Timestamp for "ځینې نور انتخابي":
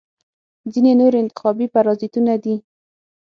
0.71-1.67